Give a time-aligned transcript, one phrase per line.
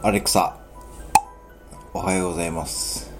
[0.00, 0.56] アレクサ、
[1.92, 3.10] おはようございます。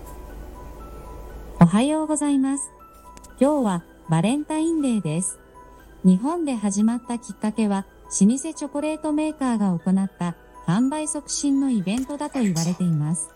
[1.60, 2.70] おはようございます。
[3.40, 5.40] 今日はバレンタインデーです。
[6.04, 7.84] 日本で始まったきっかけは、
[8.20, 10.36] 老舗チョコレートメーカーが行った
[10.68, 13.28] 販売促進のイベントだと言われています。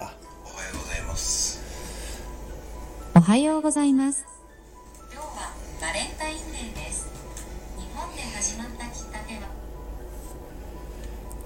[0.00, 0.12] あ、
[0.44, 1.60] おはようございます。
[3.14, 4.26] おはようございます。
[5.12, 7.08] 今日はバレンタインデーです。
[7.78, 9.42] 日本で始まったきっかけは、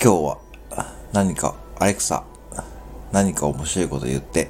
[0.02, 0.51] 今日は
[1.12, 2.24] 何か、アレクサ、
[3.12, 4.48] 何か面白いこと言って。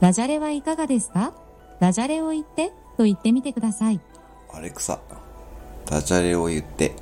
[0.00, 1.32] ダジャレはいかがですか？
[1.80, 4.00] ダジャレを言ってと言ってみてください。
[4.52, 5.00] アレクサ、
[5.86, 6.94] ダジャレを言って。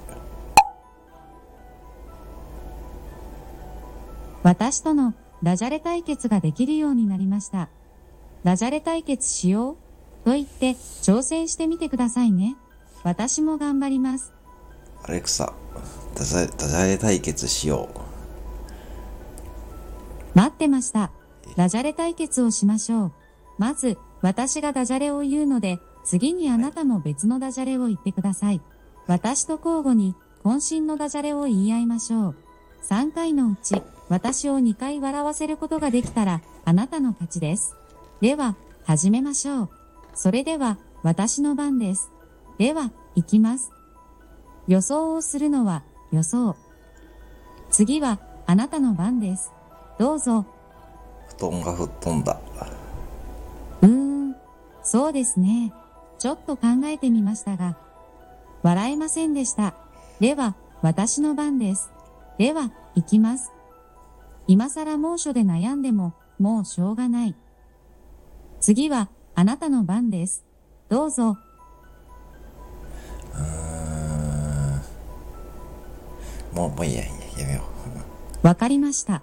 [4.45, 7.69] 私とのダジャレ対決ができるようになりました。
[8.45, 9.77] ダジャレ対決しよう
[10.25, 12.55] と言って挑戦してみてくださいね。
[13.03, 14.33] 私も頑張ります。
[15.03, 15.53] アレクサ、
[16.19, 17.99] ダジャレ対決しよう。
[20.37, 21.11] 待ってました。
[21.57, 23.13] ダジャレ対決をしましょう。
[23.59, 28.63] まず、私がダジャレを言うので、次にあなたも別のダジャレを言ってください。
[29.07, 32.35] 私と交互に渾身のダジャレを言い合いましょう。
[32.89, 37.77] 3回のうち、私を2回笑わせることができたら、あなたの勝ちです。
[38.21, 39.71] では、始めましょう。
[40.15, 42.11] それでは、私の番です。
[42.59, 43.73] では、行きます。
[44.69, 46.57] 予想をするのは、予想。
[47.71, 49.53] 次は、あなたの番です。
[49.99, 50.47] どうぞ。
[51.39, 52.41] 布団が吹っ飛んだ。
[53.83, 54.37] うーん、
[54.83, 55.73] そうですね。
[56.19, 57.77] ちょっと考えてみましたが、
[58.63, 59.75] 笑えませんでした。
[60.21, 61.91] では、私の番です。
[62.39, 63.53] では、行きます。
[64.47, 67.35] 今更猛暑で悩んでも、もうしょうがない。
[68.61, 70.45] 次は、あなたの番です。
[70.89, 71.37] どうぞ。
[76.57, 77.61] もう、もういいや、やめよ
[78.43, 78.47] う。
[78.47, 79.23] わかりました。